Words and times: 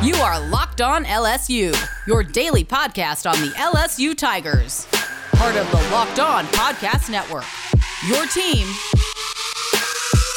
You 0.00 0.14
are 0.14 0.38
Locked 0.48 0.80
On 0.80 1.04
LSU, 1.04 1.74
your 2.06 2.22
daily 2.22 2.64
podcast 2.64 3.28
on 3.28 3.36
the 3.40 3.48
LSU 3.54 4.16
Tigers. 4.16 4.86
Part 5.32 5.56
of 5.56 5.68
the 5.72 5.88
Locked 5.90 6.20
On 6.20 6.44
Podcast 6.46 7.10
Network. 7.10 7.42
Your 8.06 8.24
team 8.28 8.68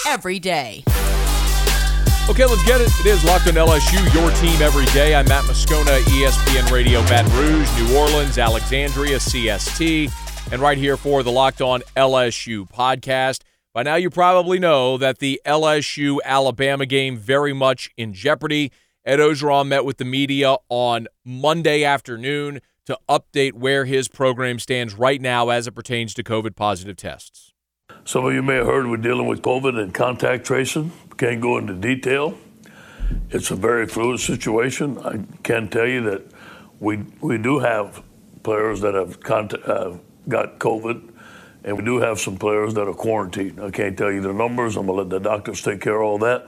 every 0.08 0.40
day. 0.40 0.84
Okay, 2.28 2.46
let's 2.46 2.66
get 2.66 2.82
it. 2.82 2.90
It 3.02 3.06
is 3.06 3.24
Locked 3.24 3.50
on 3.50 3.54
LSU, 3.54 4.02
your 4.16 4.32
team 4.32 4.60
every 4.64 4.88
day. 4.96 5.14
I'm 5.14 5.28
Matt 5.28 5.44
Moscona, 5.44 6.02
ESPN 6.06 6.72
Radio 6.72 7.02
Baton 7.04 7.32
Rouge, 7.38 7.70
New 7.78 7.96
Orleans, 7.96 8.40
Alexandria, 8.40 9.18
CST, 9.18 10.12
and 10.52 10.60
right 10.60 10.78
here 10.80 10.98
for 10.98 11.22
the 11.22 11.32
Locked 11.32 11.62
on 11.62 11.82
LSU 11.96 12.68
podcast. 12.68 13.42
By 13.76 13.84
now, 13.84 13.94
you 13.94 14.10
probably 14.10 14.58
know 14.58 14.98
that 14.98 15.20
the 15.20 15.40
LSU 15.46 16.18
Alabama 16.26 16.88
game 16.88 17.16
very 17.16 17.54
much 17.54 17.92
in 17.96 18.12
jeopardy. 18.16 18.72
Ed 19.04 19.18
Orgeron 19.18 19.68
met 19.68 19.84
with 19.84 19.98
the 19.98 20.06
media 20.06 20.58
on 20.70 21.08
Monday 21.26 21.84
afternoon 21.84 22.62
to 22.86 23.00
update 23.10 23.54
where 23.54 23.86
his 23.86 24.08
program 24.08 24.60
stands 24.60 24.94
right 24.94 25.20
now 25.20 25.50
as 25.50 25.66
it 25.66 25.72
pertains 25.72 26.14
to 26.14 26.24
COVID 26.24 26.56
positive 26.56 26.98
tests. 26.98 27.52
Some 28.06 28.26
of 28.26 28.34
you 28.34 28.44
may 28.44 28.56
have 28.56 28.68
heard 28.68 28.88
we're 28.88 28.98
dealing 28.98 29.26
with 29.26 29.42
COVID 29.42 29.82
and 29.82 29.92
contact 29.92 30.46
tracing. 30.46 30.92
Can't 31.18 31.42
go 31.42 31.58
into 31.58 31.74
detail. 31.74 32.38
It's 33.32 33.50
a 33.50 33.56
very 33.56 33.88
fluid 33.88 34.20
situation. 34.20 35.00
I 35.00 35.24
can 35.42 35.68
tell 35.68 35.88
you 35.88 36.02
that 36.04 36.22
we 36.80 36.98
we 37.22 37.40
do 37.40 37.60
have 37.60 38.04
players 38.44 38.82
that 38.82 38.94
have 38.94 39.20
contact, 39.20 39.68
uh, 39.68 39.98
got 40.28 40.60
COVID 40.60 41.12
and 41.64 41.78
we 41.78 41.84
do 41.84 42.00
have 42.00 42.20
some 42.20 42.38
players 42.38 42.74
that 42.76 42.88
are 42.88 42.94
quarantined. 42.94 43.60
I 43.60 43.70
can't 43.72 43.98
tell 43.98 44.12
you 44.12 44.22
the 44.22 44.34
numbers. 44.34 44.78
I'm 44.78 44.88
to 44.88 44.94
let 44.94 45.10
the 45.10 45.20
doctors 45.20 45.62
take 45.62 45.82
care 45.82 46.02
of 46.02 46.08
all 46.08 46.18
that. 46.20 46.48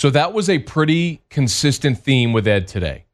So 0.00 0.08
that 0.08 0.32
was 0.32 0.48
a 0.48 0.58
pretty 0.58 1.20
consistent 1.28 1.98
theme 1.98 2.32
with 2.32 2.48
Ed 2.48 2.66
today. 2.66 3.04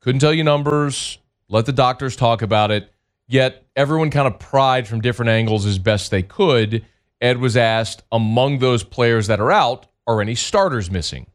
Couldn't 0.00 0.18
tell 0.18 0.34
you 0.34 0.42
numbers, 0.42 1.18
let 1.48 1.64
the 1.64 1.72
doctors 1.72 2.16
talk 2.16 2.42
about 2.42 2.72
it. 2.72 2.92
Yet 3.28 3.64
everyone 3.76 4.10
kind 4.10 4.26
of 4.26 4.40
pried 4.40 4.88
from 4.88 5.00
different 5.00 5.28
angles 5.28 5.64
as 5.64 5.78
best 5.78 6.10
they 6.10 6.24
could. 6.24 6.84
Ed 7.20 7.38
was 7.38 7.56
asked, 7.56 8.02
among 8.10 8.58
those 8.58 8.82
players 8.82 9.28
that 9.28 9.38
are 9.38 9.52
out, 9.52 9.86
are 10.08 10.20
any 10.20 10.34
starters 10.34 10.90
missing? 10.90 11.28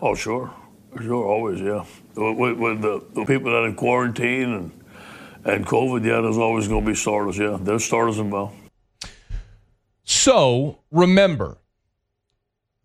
Oh, 0.00 0.14
sure. 0.14 0.50
Sure, 0.98 1.26
always, 1.26 1.60
yeah. 1.60 1.84
With, 2.14 2.56
with 2.56 2.80
the, 2.80 3.04
the 3.12 3.26
people 3.26 3.50
that 3.50 3.58
are 3.58 3.68
in 3.68 3.74
quarantine 3.74 4.50
and 4.50 4.82
and 5.44 5.66
COVID, 5.66 6.06
yeah, 6.06 6.22
there's 6.22 6.38
always 6.38 6.68
going 6.68 6.86
to 6.86 6.90
be 6.90 6.96
starters. 6.96 7.36
Yeah, 7.36 7.58
there's 7.60 7.84
starters 7.84 8.18
involved. 8.18 8.56
So 10.04 10.78
remember, 10.90 11.58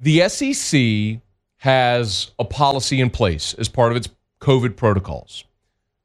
the 0.01 0.27
SEC 0.27 1.21
has 1.57 2.31
a 2.37 2.43
policy 2.43 2.99
in 2.99 3.09
place 3.09 3.53
as 3.53 3.69
part 3.69 3.91
of 3.91 3.97
its 3.97 4.09
COVID 4.41 4.75
protocols, 4.75 5.45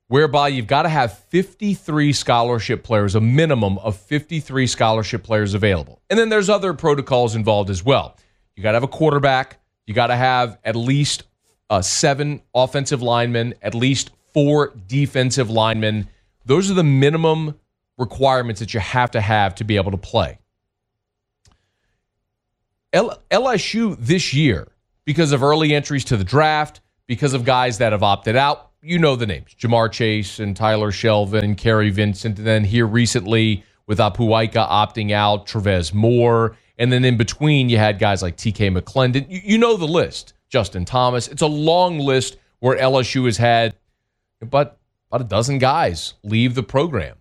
whereby 0.08 0.48
you've 0.48 0.66
got 0.66 0.82
to 0.82 0.88
have 0.88 1.18
53 1.18 2.12
scholarship 2.12 2.84
players, 2.84 3.14
a 3.14 3.20
minimum 3.20 3.78
of 3.78 3.96
53 3.96 4.66
scholarship 4.66 5.24
players 5.24 5.54
available. 5.54 6.00
And 6.08 6.18
then 6.18 6.28
there's 6.28 6.48
other 6.48 6.74
protocols 6.74 7.34
involved 7.34 7.70
as 7.70 7.84
well. 7.84 8.16
You 8.54 8.62
got 8.62 8.72
to 8.72 8.76
have 8.76 8.82
a 8.84 8.88
quarterback, 8.88 9.60
you 9.86 9.94
got 9.94 10.08
to 10.08 10.16
have 10.16 10.58
at 10.62 10.76
least 10.76 11.24
uh, 11.70 11.82
seven 11.82 12.42
offensive 12.54 13.02
linemen, 13.02 13.54
at 13.62 13.74
least 13.74 14.10
four 14.32 14.72
defensive 14.86 15.50
linemen 15.50 16.08
those 16.46 16.70
are 16.70 16.74
the 16.74 16.84
minimum 16.84 17.58
requirements 17.98 18.60
that 18.60 18.72
you 18.72 18.80
have 18.80 19.10
to 19.10 19.20
have 19.20 19.56
to 19.56 19.64
be 19.64 19.76
able 19.76 19.90
to 19.90 19.96
play. 19.96 20.38
L- 22.92 23.22
LSU 23.30 23.96
this 23.98 24.32
year, 24.32 24.68
because 25.04 25.32
of 25.32 25.42
early 25.42 25.74
entries 25.74 26.04
to 26.06 26.16
the 26.16 26.24
draft, 26.24 26.80
because 27.06 27.34
of 27.34 27.44
guys 27.44 27.78
that 27.78 27.92
have 27.92 28.02
opted 28.02 28.36
out, 28.36 28.70
you 28.82 28.98
know 28.98 29.16
the 29.16 29.26
names 29.26 29.54
Ja'Marr 29.58 29.90
Chase 29.90 30.38
and 30.38 30.56
Tyler 30.56 30.92
Shelvin 30.92 31.42
and 31.42 31.56
Kary 31.56 31.90
Vincent. 31.90 32.38
And 32.38 32.46
then 32.46 32.64
here 32.64 32.86
recently 32.86 33.64
with 33.86 33.98
Apu 33.98 34.44
Ika 34.44 34.58
opting 34.58 35.12
out, 35.12 35.46
Travez 35.46 35.92
Moore. 35.92 36.56
And 36.78 36.92
then 36.92 37.04
in 37.04 37.16
between, 37.16 37.68
you 37.68 37.78
had 37.78 37.98
guys 37.98 38.22
like 38.22 38.36
TK 38.36 38.76
McClendon. 38.76 39.26
You, 39.28 39.40
you 39.42 39.58
know 39.58 39.76
the 39.76 39.86
list. 39.86 40.34
Justin 40.48 40.84
Thomas. 40.84 41.28
It's 41.28 41.42
a 41.42 41.46
long 41.46 41.98
list 41.98 42.36
where 42.60 42.78
LSU 42.78 43.24
has 43.26 43.36
had, 43.36 43.74
but 44.40 44.78
about 45.10 45.20
a 45.20 45.28
dozen 45.28 45.58
guys 45.58 46.14
leave 46.22 46.54
the 46.54 46.62
program. 46.62 47.16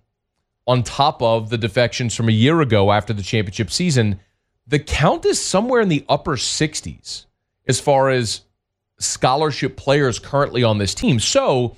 On 0.67 0.81
top 0.81 1.21
of 1.21 1.49
the 1.49 1.57
defections 1.57 2.15
from 2.15 2.27
a 2.27 2.31
year 2.31 2.61
ago 2.61 2.91
after 2.91 3.13
the 3.13 3.21
championship 3.21 3.69
season, 3.71 4.19
the 4.67 4.79
count 4.79 5.25
is 5.25 5.41
somewhere 5.41 5.81
in 5.81 5.89
the 5.89 6.05
upper 6.09 6.35
60s 6.35 7.25
as 7.67 7.79
far 7.79 8.09
as 8.09 8.41
scholarship 8.99 9.75
players 9.75 10.19
currently 10.19 10.63
on 10.63 10.77
this 10.77 10.93
team. 10.93 11.19
So 11.19 11.75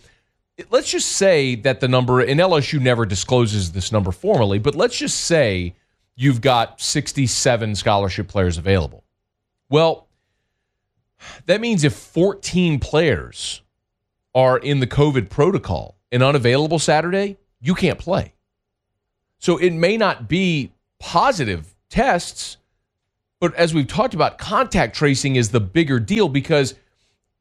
let's 0.69 0.89
just 0.89 1.13
say 1.13 1.55
that 1.55 1.79
the 1.79 1.87
number, 1.87 2.21
and 2.21 2.39
LSU 2.39 2.79
never 2.79 3.05
discloses 3.05 3.71
this 3.71 3.91
number 3.91 4.11
formally, 4.11 4.59
but 4.59 4.75
let's 4.75 4.97
just 4.97 5.21
say 5.21 5.75
you've 6.15 6.41
got 6.41 6.79
67 6.79 7.75
scholarship 7.75 8.27
players 8.27 8.57
available. 8.57 9.03
Well, 9.69 10.07
that 11.45 11.61
means 11.61 11.83
if 11.83 11.93
14 11.93 12.79
players 12.79 13.61
are 14.35 14.57
in 14.57 14.79
the 14.79 14.87
COVID 14.87 15.29
protocol, 15.29 15.97
and 16.11 16.23
unavailable 16.23 16.79
Saturday, 16.79 17.37
you 17.59 17.75
can't 17.75 17.99
play. 17.99 18.33
So 19.39 19.57
it 19.57 19.71
may 19.71 19.97
not 19.97 20.27
be 20.27 20.71
positive 20.99 21.75
tests, 21.89 22.57
but 23.39 23.53
as 23.55 23.73
we've 23.73 23.87
talked 23.87 24.13
about, 24.13 24.37
contact 24.37 24.95
tracing 24.95 25.35
is 25.35 25.49
the 25.49 25.59
bigger 25.59 25.99
deal 25.99 26.29
because 26.29 26.75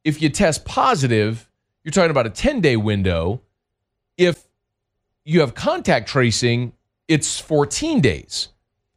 if 0.03 0.21
you 0.21 0.29
test 0.29 0.65
positive, 0.65 1.49
you're 1.83 1.91
talking 1.91 2.11
about 2.11 2.25
a 2.25 2.31
10 2.31 2.61
day 2.61 2.75
window. 2.75 3.41
If 4.17 4.47
you 5.25 5.41
have 5.41 5.55
contact 5.55 6.07
tracing, 6.07 6.73
it's 7.07 7.39
14 7.39 8.01
days. 8.01 8.49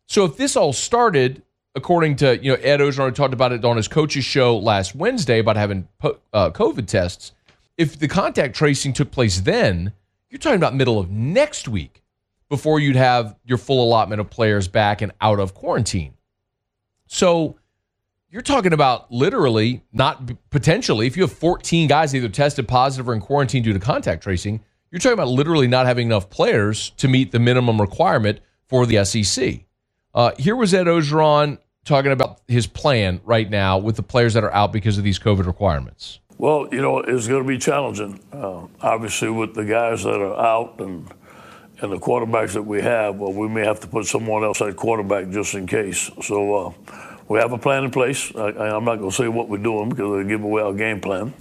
So 0.06 0.24
if 0.24 0.36
this 0.36 0.56
all 0.56 0.72
started, 0.72 1.42
according 1.74 2.16
to 2.16 2.42
you 2.42 2.52
know 2.52 2.58
Ed 2.62 2.80
Orgeron 2.80 3.14
talked 3.14 3.34
about 3.34 3.52
it 3.52 3.64
on 3.64 3.76
his 3.76 3.88
coach's 3.88 4.24
show 4.24 4.58
last 4.58 4.94
Wednesday 4.94 5.38
about 5.38 5.56
having 5.56 5.86
uh, 6.02 6.50
COVID 6.50 6.86
tests 6.86 7.32
if 7.80 7.98
the 7.98 8.08
contact 8.08 8.54
tracing 8.54 8.92
took 8.92 9.10
place 9.10 9.40
then, 9.40 9.94
you're 10.28 10.38
talking 10.38 10.58
about 10.58 10.74
middle 10.74 10.98
of 10.98 11.10
next 11.10 11.66
week 11.66 12.02
before 12.50 12.78
you'd 12.78 12.94
have 12.94 13.34
your 13.46 13.56
full 13.56 13.82
allotment 13.82 14.20
of 14.20 14.28
players 14.28 14.68
back 14.68 15.00
and 15.00 15.12
out 15.22 15.40
of 15.40 15.54
quarantine. 15.54 16.12
So 17.12 17.56
you're 18.30 18.40
talking 18.40 18.72
about 18.72 19.10
literally, 19.10 19.82
not 19.92 20.30
potentially, 20.50 21.08
if 21.08 21.16
you 21.16 21.24
have 21.24 21.32
14 21.32 21.88
guys 21.88 22.14
either 22.14 22.28
tested 22.28 22.68
positive 22.68 23.08
or 23.08 23.14
in 23.14 23.20
quarantine 23.20 23.64
due 23.64 23.72
to 23.72 23.80
contact 23.80 24.22
tracing, 24.22 24.60
you're 24.92 25.00
talking 25.00 25.14
about 25.14 25.26
literally 25.26 25.66
not 25.66 25.86
having 25.86 26.06
enough 26.06 26.30
players 26.30 26.90
to 26.98 27.08
meet 27.08 27.32
the 27.32 27.40
minimum 27.40 27.80
requirement 27.80 28.38
for 28.68 28.86
the 28.86 29.04
SEC. 29.04 29.64
Uh, 30.14 30.30
here 30.38 30.54
was 30.54 30.72
Ed 30.72 30.86
Orgeron 30.86 31.58
talking 31.84 32.12
about 32.12 32.42
his 32.46 32.68
plan 32.68 33.20
right 33.24 33.50
now 33.50 33.76
with 33.76 33.96
the 33.96 34.04
players 34.04 34.34
that 34.34 34.44
are 34.44 34.54
out 34.54 34.72
because 34.72 34.96
of 34.96 35.02
these 35.02 35.18
COVID 35.18 35.46
requirements. 35.46 36.20
Well, 36.38 36.68
you 36.70 36.80
know, 36.80 37.00
it's 37.00 37.26
going 37.26 37.42
to 37.42 37.48
be 37.48 37.58
challenging. 37.58 38.20
Uh, 38.32 38.66
obviously, 38.80 39.30
with 39.30 39.54
the 39.54 39.64
guys 39.64 40.04
that 40.04 40.20
are 40.20 40.38
out 40.38 40.78
and 40.78 41.10
and 41.82 41.92
the 41.92 41.98
quarterbacks 41.98 42.52
that 42.52 42.62
we 42.62 42.82
have, 42.82 43.16
well, 43.16 43.32
we 43.32 43.48
may 43.48 43.64
have 43.64 43.80
to 43.80 43.86
put 43.86 44.06
someone 44.06 44.44
else 44.44 44.60
at 44.60 44.76
quarterback 44.76 45.30
just 45.30 45.54
in 45.54 45.66
case. 45.66 46.10
So 46.22 46.54
uh, 46.54 46.72
we 47.28 47.38
have 47.38 47.52
a 47.52 47.58
plan 47.58 47.84
in 47.84 47.90
place. 47.90 48.34
I, 48.34 48.76
am 48.76 48.84
not 48.84 48.96
going 48.96 49.10
to 49.10 49.16
say 49.16 49.28
what 49.28 49.48
we're 49.48 49.58
doing 49.58 49.88
because 49.88 50.04
it'll 50.04 50.24
give 50.24 50.42
away 50.42 50.62
our 50.62 50.74
game 50.74 51.00
plan. 51.00 51.32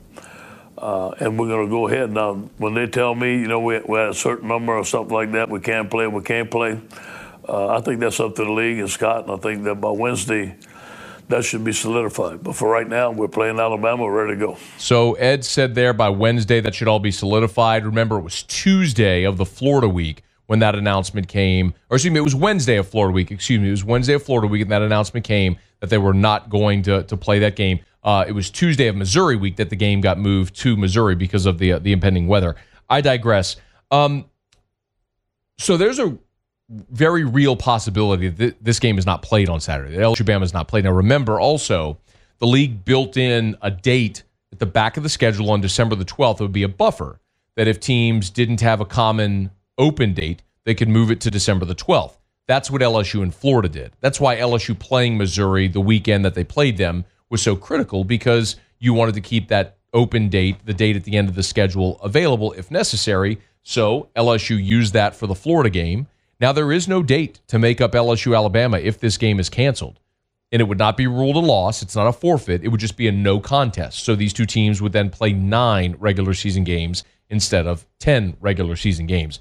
Uh, 0.78 1.10
and 1.20 1.38
we're 1.38 1.50
going 1.50 1.66
to 1.66 1.70
go 1.70 1.90
ahead. 1.90 2.10
Now, 2.12 2.36
when 2.58 2.74
they 2.74 2.88
tell 2.88 3.14
me, 3.14 3.34
you 3.34 3.48
know, 3.48 3.60
we, 3.60 3.80
we 3.80 3.98
had 4.00 4.10
a 4.10 4.14
certain 4.14 4.48
number 4.48 4.74
or 4.74 4.86
something 4.86 5.14
like 5.14 5.34
that, 5.34 5.50
we 5.50 5.60
can't 5.60 5.92
play, 5.92 6.08
we 6.08 6.22
can't 6.22 6.50
play, 6.50 6.80
uh, 7.48 7.76
I 7.76 7.82
think 7.82 8.00
that's 8.00 8.20
up 8.22 8.36
to 8.36 8.46
the 8.46 8.52
league 8.52 8.80
and 8.80 8.90
Scott. 8.90 9.24
And 9.24 9.34
I 9.34 9.38
think 9.38 9.66
that 9.66 9.76
by 9.76 9.90
Wednesday, 9.90 10.56
that 11.28 11.44
should 11.44 11.66
be 11.66 11.74
solidified. 11.74 12.44
But 12.44 12.56
for 12.56 12.70
right 12.70 12.88
now, 12.88 13.12
we're 13.12 13.28
playing 13.28 13.60
Alabama, 13.60 14.04
we're 14.04 14.26
ready 14.26 14.40
to 14.40 14.46
go. 14.46 14.58
So 14.78 15.16
Ed 15.16 15.44
said 15.44 15.76
there 15.76 15.92
by 15.92 16.08
Wednesday 16.10 16.62
that 16.62 16.74
should 16.74 16.88
all 16.88 17.00
be 17.00 17.12
solidified. 17.12 17.86
Remember, 17.86 18.18
it 18.18 18.24
was 18.24 18.44
Tuesday 18.44 19.26
of 19.26 19.36
the 19.36 19.46
Florida 19.46 19.90
week 19.90 20.24
when 20.50 20.58
that 20.58 20.74
announcement 20.74 21.28
came, 21.28 21.76
or 21.92 21.98
excuse 21.98 22.12
me, 22.12 22.18
it 22.18 22.24
was 22.24 22.34
Wednesday 22.34 22.78
of 22.78 22.88
Florida 22.88 23.14
week. 23.14 23.30
Excuse 23.30 23.60
me, 23.60 23.68
it 23.68 23.72
was 23.72 23.86
Wednesday 23.86 24.16
of 24.16 24.24
Florida 24.24 24.48
week, 24.48 24.64
and 24.64 24.72
that 24.72 24.82
announcement 24.82 25.24
came 25.24 25.56
that 25.80 25.92
they 25.92 26.00
were 26.00 26.14
not 26.14 26.50
going 26.50 26.82
to 26.82 27.04
to 27.04 27.16
play 27.16 27.38
that 27.38 27.56
game. 27.56 27.82
Uh, 28.04 28.26
it 28.28 28.32
was 28.32 28.50
Tuesday 28.50 28.88
of 28.88 28.96
Missouri 28.96 29.36
week 29.36 29.58
that 29.58 29.70
the 29.70 29.76
game 29.76 30.02
got 30.02 30.18
moved 30.18 30.56
to 30.62 30.76
Missouri 30.76 31.14
because 31.14 31.46
of 31.46 31.60
the 31.60 31.74
uh, 31.74 31.80
the 31.80 31.92
impending 31.92 32.28
weather. 32.28 32.56
I 32.90 33.02
digress. 33.02 33.58
Um, 33.92 34.26
so 35.60 35.78
there's 35.78 36.00
a 36.00 36.18
very 36.90 37.26
real 37.26 37.56
possibility 37.56 38.28
that 38.30 38.64
this 38.64 38.80
game 38.80 38.98
is 38.98 39.06
not 39.06 39.22
played 39.22 39.50
on 39.50 39.60
Saturday. 39.60 39.98
LSU 39.98 40.26
Bama 40.26 40.42
is 40.42 40.54
not 40.54 40.68
played. 40.68 40.84
Now, 40.84 40.94
remember 40.94 41.40
also, 41.40 42.00
the 42.40 42.48
league 42.48 42.84
built 42.84 43.18
in 43.18 43.56
a 43.62 43.70
date 43.70 44.24
at 44.52 44.58
the 44.58 44.66
back 44.66 44.98
of 44.98 45.04
the 45.04 45.10
schedule 45.10 45.52
on 45.52 45.62
December 45.62 45.96
the 45.96 46.06
12th. 46.06 46.40
It 46.40 46.44
would 46.44 46.52
be 46.52 46.64
a 46.64 46.70
buffer 46.70 47.20
that 47.56 47.68
if 47.68 47.80
teams 47.80 48.32
didn't 48.32 48.62
have 48.62 48.82
a 48.82 48.86
common 48.86 49.52
open 49.80 50.14
date, 50.14 50.44
they 50.66 50.76
could 50.76 50.90
move 50.90 51.10
it 51.10 51.20
to 51.22 51.32
December 51.32 51.66
the 51.66 51.74
12th. 51.74 52.18
That's 52.48 52.70
what 52.70 52.82
LSU 52.82 53.24
and 53.24 53.34
Florida 53.34 53.70
did. 53.70 53.94
That's 54.02 54.20
why 54.20 54.36
LSU 54.36 54.78
playing 54.78 55.18
Missouri 55.18 55.68
the 55.68 55.82
weekend 55.82 56.26
that 56.26 56.36
they 56.36 56.44
played 56.44 56.78
them 56.78 57.06
was 57.30 57.42
so 57.42 57.56
critical 57.56 58.04
because 58.04 58.56
you 58.80 58.94
wanted 58.94 59.16
to 59.16 59.22
keep 59.22 59.48
that 59.48 59.78
open 59.94 60.30
date, 60.30 60.58
the 60.66 60.74
date 60.74 60.96
at 60.96 61.04
the 61.04 61.16
end 61.16 61.30
of 61.30 61.36
the 61.36 61.44
schedule, 61.44 62.00
available 62.02 62.54
if 62.54 62.72
necessary. 62.72 63.40
So 63.64 64.10
LSU 64.16 64.64
used 64.64 64.94
that 64.94 65.16
for 65.16 65.28
the 65.28 65.36
Florida 65.36 65.70
game. 65.70 66.08
Now, 66.40 66.54
there 66.54 66.72
is 66.72 66.88
no 66.88 67.04
date 67.04 67.42
to 67.48 67.60
make 67.60 67.82
up 67.82 67.92
LSU 67.92 68.36
Alabama 68.36 68.78
if 68.78 69.00
this 69.00 69.18
game 69.18 69.40
is 69.40 69.50
canceled. 69.50 70.00
And 70.52 70.62
it 70.62 70.66
would 70.66 70.80
not 70.80 70.98
be 70.98 71.06
ruled 71.06 71.36
a 71.36 71.40
loss. 71.40 71.84
It's 71.84 71.96
not 71.96 72.08
a 72.08 72.14
forfeit. 72.14 72.64
It 72.64 72.70
would 72.70 72.80
just 72.80 72.98
be 72.98 73.08
a 73.08 73.12
no 73.12 73.40
contest. 73.40 74.04
So 74.04 74.16
these 74.16 74.34
two 74.34 74.46
teams 74.46 74.82
would 74.82 74.94
then 74.94 75.10
play 75.10 75.34
nine 75.34 75.96
regular 76.00 76.34
season 76.34 76.64
games 76.64 77.04
instead 77.30 77.68
of 77.68 77.86
10 78.00 78.38
regular 78.40 78.76
season 78.76 79.06
games. 79.06 79.40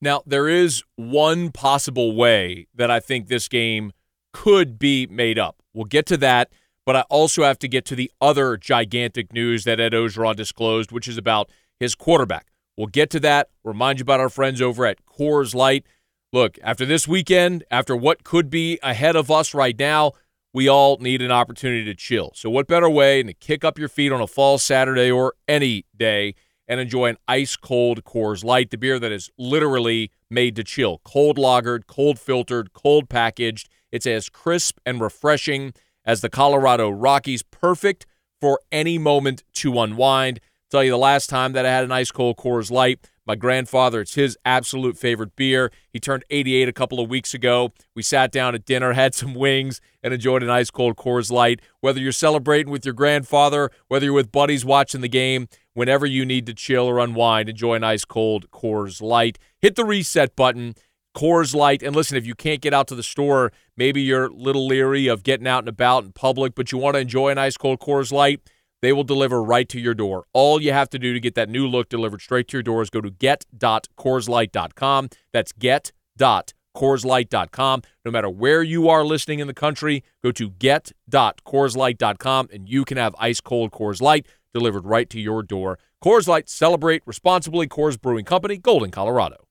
Now, 0.00 0.22
there 0.26 0.48
is 0.48 0.82
one 0.96 1.50
possible 1.52 2.16
way 2.16 2.66
that 2.74 2.90
I 2.90 3.00
think 3.00 3.28
this 3.28 3.48
game 3.48 3.92
could 4.32 4.78
be 4.78 5.06
made 5.06 5.38
up. 5.38 5.62
We'll 5.74 5.84
get 5.84 6.06
to 6.06 6.16
that, 6.18 6.50
but 6.86 6.96
I 6.96 7.02
also 7.02 7.42
have 7.42 7.58
to 7.60 7.68
get 7.68 7.84
to 7.86 7.94
the 7.94 8.10
other 8.20 8.56
gigantic 8.56 9.32
news 9.32 9.64
that 9.64 9.78
Ed 9.78 9.92
Orgeron 9.92 10.36
disclosed, 10.36 10.90
which 10.90 11.06
is 11.06 11.18
about 11.18 11.50
his 11.78 11.94
quarterback. 11.94 12.46
We'll 12.76 12.86
get 12.86 13.10
to 13.10 13.20
that. 13.20 13.50
Remind 13.62 13.98
you 13.98 14.04
about 14.04 14.20
our 14.20 14.30
friends 14.30 14.62
over 14.62 14.86
at 14.86 15.04
Coors 15.04 15.54
Light. 15.54 15.84
Look, 16.32 16.58
after 16.62 16.86
this 16.86 17.06
weekend, 17.06 17.64
after 17.70 17.94
what 17.94 18.24
could 18.24 18.48
be 18.48 18.78
ahead 18.82 19.16
of 19.16 19.30
us 19.30 19.52
right 19.52 19.78
now, 19.78 20.12
we 20.54 20.68
all 20.68 20.96
need 20.98 21.20
an 21.22 21.30
opportunity 21.30 21.84
to 21.84 21.94
chill. 21.94 22.32
So, 22.34 22.48
what 22.48 22.66
better 22.66 22.88
way 22.88 23.20
than 23.20 23.28
to 23.28 23.34
kick 23.34 23.64
up 23.64 23.78
your 23.78 23.88
feet 23.88 24.12
on 24.12 24.20
a 24.20 24.26
fall 24.26 24.58
Saturday 24.58 25.10
or 25.10 25.34
any 25.46 25.84
day 25.96 26.34
and 26.70 26.78
enjoy 26.78 27.06
an 27.06 27.16
ice 27.26 27.56
cold 27.56 28.04
Coors 28.04 28.44
Light, 28.44 28.70
the 28.70 28.78
beer 28.78 29.00
that 29.00 29.10
is 29.10 29.28
literally 29.36 30.12
made 30.30 30.54
to 30.54 30.62
chill. 30.62 31.00
Cold 31.04 31.36
lagered, 31.36 31.88
cold 31.88 32.16
filtered, 32.16 32.72
cold 32.72 33.08
packaged. 33.08 33.68
It's 33.90 34.06
as 34.06 34.28
crisp 34.28 34.78
and 34.86 35.00
refreshing 35.00 35.74
as 36.04 36.20
the 36.20 36.30
Colorado 36.30 36.88
Rockies, 36.88 37.42
perfect 37.42 38.06
for 38.40 38.60
any 38.70 38.98
moment 38.98 39.42
to 39.54 39.80
unwind. 39.80 40.38
Tell 40.70 40.84
you 40.84 40.90
the 40.90 40.96
last 40.96 41.28
time 41.28 41.52
that 41.54 41.66
I 41.66 41.70
had 41.70 41.82
an 41.82 41.90
ice 41.90 42.12
cold 42.12 42.36
Coors 42.36 42.70
Light, 42.70 43.00
my 43.26 43.34
grandfather, 43.34 44.00
it's 44.00 44.14
his 44.14 44.38
absolute 44.44 44.96
favorite 44.96 45.34
beer. 45.34 45.72
He 45.92 45.98
turned 45.98 46.24
88 46.30 46.68
a 46.68 46.72
couple 46.72 47.00
of 47.00 47.10
weeks 47.10 47.34
ago. 47.34 47.72
We 47.94 48.02
sat 48.02 48.30
down 48.30 48.54
at 48.54 48.64
dinner, 48.64 48.92
had 48.94 49.14
some 49.14 49.34
wings, 49.34 49.80
and 50.04 50.14
enjoyed 50.14 50.44
an 50.44 50.50
ice 50.50 50.70
cold 50.70 50.96
Coors 50.96 51.32
Light. 51.32 51.60
Whether 51.80 52.00
you're 52.00 52.12
celebrating 52.12 52.72
with 52.72 52.84
your 52.84 52.94
grandfather, 52.94 53.70
whether 53.88 54.04
you're 54.04 54.14
with 54.14 54.30
buddies 54.30 54.64
watching 54.64 55.00
the 55.00 55.08
game, 55.08 55.48
whenever 55.74 56.06
you 56.06 56.24
need 56.24 56.46
to 56.46 56.54
chill 56.54 56.86
or 56.86 56.98
unwind, 56.98 57.48
enjoy 57.48 57.74
an 57.74 57.84
ice 57.84 58.04
cold 58.04 58.50
Coors 58.50 59.00
Light. 59.00 59.38
Hit 59.60 59.76
the 59.76 59.84
reset 59.84 60.34
button, 60.36 60.74
Coors 61.16 61.54
Light. 61.54 61.82
And 61.82 61.94
listen, 61.94 62.16
if 62.16 62.26
you 62.26 62.34
can't 62.34 62.60
get 62.60 62.74
out 62.74 62.88
to 62.88 62.94
the 62.94 63.02
store, 63.02 63.52
maybe 63.76 64.02
you're 64.02 64.26
a 64.26 64.32
little 64.32 64.66
leery 64.66 65.08
of 65.08 65.22
getting 65.22 65.46
out 65.46 65.60
and 65.60 65.68
about 65.68 66.04
in 66.04 66.12
public, 66.12 66.54
but 66.54 66.72
you 66.72 66.78
want 66.78 66.94
to 66.94 67.00
enjoy 67.00 67.28
an 67.28 67.38
ice 67.38 67.56
cold 67.56 67.80
Coors 67.80 68.12
Light, 68.12 68.40
they 68.82 68.92
will 68.92 69.04
deliver 69.04 69.42
right 69.42 69.68
to 69.68 69.80
your 69.80 69.94
door. 69.94 70.24
All 70.32 70.60
you 70.60 70.72
have 70.72 70.90
to 70.90 70.98
do 70.98 71.12
to 71.12 71.20
get 71.20 71.34
that 71.34 71.48
new 71.48 71.66
look 71.66 71.88
delivered 71.88 72.22
straight 72.22 72.48
to 72.48 72.56
your 72.56 72.62
door 72.62 72.82
is 72.82 72.90
go 72.90 73.00
to 73.00 73.10
get.coorslight.com. 73.10 75.08
That's 75.32 75.52
get.coorslight.com. 75.52 77.82
No 78.04 78.10
matter 78.10 78.30
where 78.30 78.62
you 78.62 78.88
are 78.88 79.04
listening 79.04 79.40
in 79.40 79.46
the 79.46 79.54
country, 79.54 80.02
go 80.22 80.32
to 80.32 80.50
get.coorslight.com 80.50 82.48
and 82.52 82.68
you 82.68 82.84
can 82.86 82.96
have 82.96 83.14
ice 83.18 83.40
cold 83.40 83.72
Coors 83.72 84.00
Light 84.00 84.26
delivered 84.52 84.86
right 84.86 85.08
to 85.10 85.20
your 85.20 85.42
door. 85.42 85.78
Coors 86.02 86.26
Light, 86.26 86.48
celebrate 86.48 87.02
responsibly. 87.06 87.66
Coors 87.66 88.00
Brewing 88.00 88.24
Company, 88.24 88.56
Golden, 88.56 88.90
Colorado. 88.90 89.46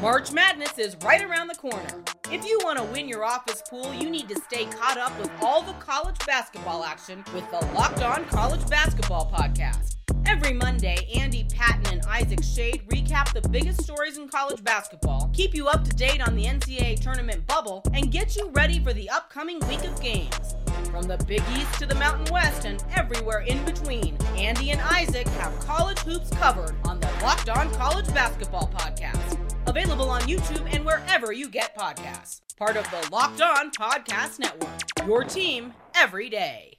March 0.00 0.30
Madness 0.30 0.78
is 0.78 0.96
right 1.02 1.24
around 1.24 1.48
the 1.48 1.56
corner. 1.56 2.04
If 2.30 2.46
you 2.46 2.60
want 2.62 2.78
to 2.78 2.84
win 2.84 3.08
your 3.08 3.24
office 3.24 3.62
pool, 3.68 3.92
you 3.94 4.08
need 4.08 4.28
to 4.28 4.40
stay 4.42 4.66
caught 4.66 4.96
up 4.96 5.18
with 5.18 5.30
all 5.42 5.62
the 5.62 5.72
college 5.72 6.18
basketball 6.24 6.84
action 6.84 7.24
with 7.34 7.50
the 7.50 7.66
Locked 7.74 8.02
On 8.02 8.24
College 8.26 8.64
Basketball 8.68 9.28
Podcast. 9.34 9.96
Every 10.24 10.52
Monday, 10.52 11.08
Andy 11.16 11.46
Patton 11.52 11.92
and 11.92 12.02
Isaac 12.06 12.44
Shade 12.44 12.82
recap 12.88 13.32
the 13.32 13.48
biggest 13.48 13.82
stories 13.82 14.18
in 14.18 14.28
college 14.28 14.62
basketball, 14.62 15.30
keep 15.32 15.54
you 15.54 15.66
up 15.66 15.82
to 15.84 15.90
date 15.90 16.20
on 16.20 16.36
the 16.36 16.44
NCAA 16.44 17.00
tournament 17.00 17.46
bubble, 17.46 17.82
and 17.92 18.12
get 18.12 18.36
you 18.36 18.50
ready 18.50 18.78
for 18.78 18.92
the 18.92 19.10
upcoming 19.10 19.58
week 19.66 19.82
of 19.84 20.00
games. 20.00 20.54
From 20.90 21.02
the 21.02 21.18
Big 21.26 21.42
East 21.52 21.78
to 21.80 21.86
the 21.86 21.94
Mountain 21.94 22.32
West 22.32 22.64
and 22.64 22.82
everywhere 22.96 23.40
in 23.40 23.62
between, 23.64 24.16
Andy 24.36 24.70
and 24.70 24.80
Isaac 24.80 25.28
have 25.28 25.58
college 25.60 25.98
hoops 25.98 26.30
covered 26.30 26.74
on 26.84 26.98
the 26.98 27.08
Locked 27.22 27.50
On 27.50 27.70
College 27.74 28.06
Basketball 28.14 28.70
Podcast. 28.74 29.38
Available 29.66 30.08
on 30.08 30.22
YouTube 30.22 30.66
and 30.74 30.86
wherever 30.86 31.30
you 31.30 31.50
get 31.50 31.76
podcasts. 31.76 32.40
Part 32.56 32.76
of 32.76 32.90
the 32.90 33.08
Locked 33.12 33.42
On 33.42 33.70
Podcast 33.70 34.38
Network. 34.38 34.70
Your 35.06 35.24
team 35.24 35.74
every 35.94 36.30
day. 36.30 36.78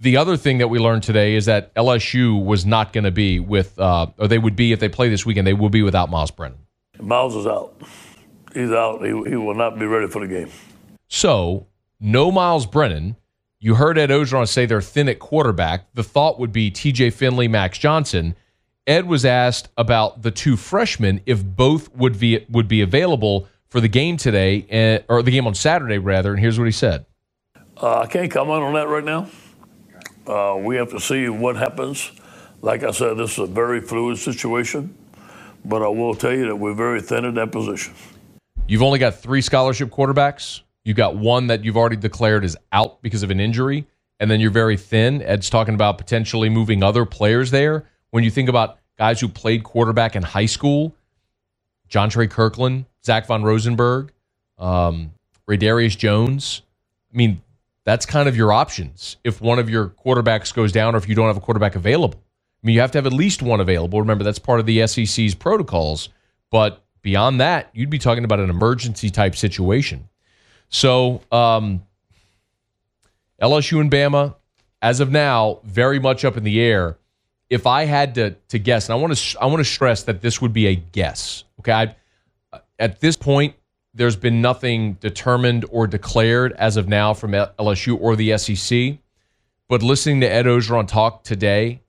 The 0.00 0.16
other 0.16 0.36
thing 0.36 0.58
that 0.58 0.68
we 0.68 0.78
learned 0.78 1.02
today 1.02 1.34
is 1.34 1.44
that 1.44 1.74
LSU 1.74 2.42
was 2.42 2.64
not 2.64 2.92
going 2.92 3.04
to 3.04 3.10
be 3.10 3.38
with, 3.38 3.78
uh, 3.78 4.06
or 4.16 4.28
they 4.28 4.38
would 4.38 4.56
be 4.56 4.72
if 4.72 4.80
they 4.80 4.88
play 4.88 5.08
this 5.08 5.26
weekend, 5.26 5.46
they 5.46 5.52
will 5.52 5.70
be 5.70 5.82
without 5.82 6.08
Myles 6.08 6.30
Brennan. 6.30 6.58
Myles 7.00 7.36
is 7.36 7.46
out. 7.46 7.82
He's 8.54 8.70
out. 8.70 9.02
He, 9.02 9.08
he 9.08 9.36
will 9.36 9.54
not 9.54 9.78
be 9.78 9.84
ready 9.84 10.06
for 10.08 10.20
the 10.20 10.32
game. 10.32 10.50
So, 11.08 11.66
no 12.00 12.30
Myles 12.30 12.66
Brennan. 12.66 13.16
You 13.60 13.74
heard 13.74 13.98
Ed 13.98 14.10
Orgeron 14.10 14.46
say 14.46 14.66
they're 14.66 14.80
thin 14.80 15.08
at 15.08 15.18
quarterback. 15.18 15.92
The 15.94 16.04
thought 16.04 16.38
would 16.38 16.52
be 16.52 16.70
TJ 16.70 17.12
Finley, 17.12 17.48
Max 17.48 17.78
Johnson. 17.78 18.36
Ed 18.86 19.06
was 19.06 19.24
asked 19.24 19.68
about 19.76 20.22
the 20.22 20.30
two 20.30 20.56
freshmen 20.56 21.20
if 21.26 21.44
both 21.44 21.94
would 21.94 22.18
be 22.18 22.46
would 22.48 22.68
be 22.68 22.80
available 22.80 23.48
for 23.68 23.80
the 23.80 23.88
game 23.88 24.16
today, 24.16 24.64
eh, 24.70 25.00
or 25.08 25.22
the 25.22 25.30
game 25.30 25.46
on 25.46 25.54
Saturday 25.54 25.98
rather. 25.98 26.30
And 26.30 26.40
here's 26.40 26.58
what 26.58 26.66
he 26.66 26.72
said: 26.72 27.04
uh, 27.76 27.98
I 27.98 28.06
can't 28.06 28.30
comment 28.30 28.62
on 28.62 28.74
that 28.74 28.88
right 28.88 29.04
now. 29.04 29.28
Uh, 30.26 30.56
we 30.56 30.76
have 30.76 30.90
to 30.90 31.00
see 31.00 31.28
what 31.28 31.56
happens. 31.56 32.12
Like 32.62 32.82
I 32.82 32.90
said, 32.90 33.16
this 33.16 33.32
is 33.32 33.38
a 33.38 33.46
very 33.46 33.80
fluid 33.80 34.18
situation, 34.18 34.96
but 35.64 35.82
I 35.82 35.88
will 35.88 36.14
tell 36.14 36.32
you 36.32 36.46
that 36.46 36.56
we're 36.56 36.74
very 36.74 37.00
thin 37.00 37.24
at 37.24 37.34
that 37.34 37.52
position. 37.52 37.94
You've 38.66 38.82
only 38.82 38.98
got 38.98 39.14
three 39.16 39.40
scholarship 39.40 39.90
quarterbacks. 39.90 40.62
You've 40.84 40.96
got 40.96 41.16
one 41.16 41.48
that 41.48 41.64
you've 41.64 41.76
already 41.76 41.96
declared 41.96 42.44
is 42.44 42.56
out 42.72 43.02
because 43.02 43.22
of 43.22 43.30
an 43.30 43.40
injury, 43.40 43.86
and 44.20 44.30
then 44.30 44.40
you're 44.40 44.50
very 44.50 44.76
thin. 44.76 45.22
Ed's 45.22 45.50
talking 45.50 45.74
about 45.74 45.98
potentially 45.98 46.48
moving 46.48 46.82
other 46.82 47.04
players 47.04 47.50
there. 47.50 47.86
When 48.10 48.24
you 48.24 48.30
think 48.30 48.48
about 48.48 48.78
guys 48.96 49.20
who 49.20 49.28
played 49.28 49.64
quarterback 49.64 50.16
in 50.16 50.22
high 50.22 50.46
school, 50.46 50.94
Jontre 51.90 52.28
Kirklin, 52.28 52.86
Zach 53.04 53.26
Von 53.26 53.42
Rosenberg, 53.42 54.12
um, 54.58 55.12
Darius 55.46 55.96
Jones. 55.96 56.62
I 57.12 57.16
mean, 57.16 57.40
that's 57.84 58.04
kind 58.04 58.28
of 58.28 58.36
your 58.36 58.52
options 58.52 59.16
if 59.24 59.40
one 59.40 59.58
of 59.58 59.70
your 59.70 59.88
quarterbacks 59.88 60.52
goes 60.52 60.72
down 60.72 60.94
or 60.94 60.98
if 60.98 61.08
you 61.08 61.14
don't 61.14 61.26
have 61.26 61.38
a 61.38 61.40
quarterback 61.40 61.74
available. 61.74 62.20
I 62.62 62.66
mean, 62.66 62.74
you 62.74 62.80
have 62.80 62.90
to 62.92 62.98
have 62.98 63.06
at 63.06 63.12
least 63.12 63.40
one 63.40 63.60
available. 63.60 64.00
Remember, 64.00 64.24
that's 64.24 64.38
part 64.38 64.60
of 64.60 64.66
the 64.66 64.86
SEC's 64.86 65.34
protocols. 65.34 66.08
But 66.50 66.84
beyond 67.02 67.40
that, 67.40 67.70
you'd 67.72 67.88
be 67.88 67.98
talking 67.98 68.24
about 68.24 68.40
an 68.40 68.50
emergency 68.50 69.10
type 69.10 69.36
situation. 69.36 70.08
So, 70.68 71.22
um, 71.32 71.82
LSU 73.40 73.80
and 73.80 73.90
Bama, 73.90 74.34
as 74.82 75.00
of 75.00 75.10
now, 75.10 75.60
very 75.64 75.98
much 75.98 76.24
up 76.24 76.36
in 76.36 76.44
the 76.44 76.60
air 76.60 76.98
if 77.50 77.66
I 77.66 77.84
had 77.84 78.14
to 78.16 78.32
to 78.48 78.58
guess, 78.58 78.88
and 78.88 78.98
I 78.98 79.00
want 79.00 79.16
to 79.16 79.40
I 79.40 79.46
want 79.46 79.58
to 79.58 79.64
stress 79.64 80.02
that 80.04 80.20
this 80.20 80.40
would 80.40 80.52
be 80.52 80.66
a 80.66 80.74
guess. 80.74 81.44
Okay, 81.60 81.72
I, 81.72 81.94
at 82.78 83.00
this 83.00 83.16
point, 83.16 83.54
there's 83.94 84.16
been 84.16 84.40
nothing 84.40 84.94
determined 84.94 85.64
or 85.70 85.86
declared 85.86 86.52
as 86.52 86.76
of 86.76 86.88
now 86.88 87.14
from 87.14 87.32
LSU 87.32 87.98
or 88.00 88.16
the 88.16 88.36
SEC. 88.38 88.98
But 89.68 89.82
listening 89.82 90.20
to 90.20 90.26
Ed 90.30 90.46
Orgeron 90.46 90.88
talk 90.88 91.24
today 91.24 91.82